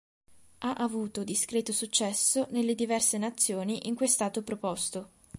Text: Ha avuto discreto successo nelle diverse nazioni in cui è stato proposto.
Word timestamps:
Ha 0.61 0.73
avuto 0.73 1.23
discreto 1.23 1.71
successo 1.71 2.47
nelle 2.49 2.73
diverse 2.73 3.19
nazioni 3.19 3.87
in 3.87 3.93
cui 3.93 4.07
è 4.07 4.09
stato 4.09 4.41
proposto. 4.41 5.09